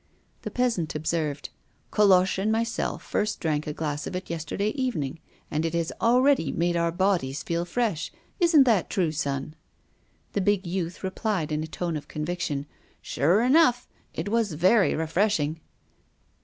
[0.41, 1.49] The peasant observed:
[1.91, 5.19] "Coloche and myself first drank a glass of it yesterday evening,
[5.51, 8.11] and it has already made our bodies feel fresh.
[8.39, 9.53] Isn't that true, son?"
[10.33, 12.65] The big youth replied in a tone of conviction:
[12.99, 15.61] "Sure enough, it was very refreshing."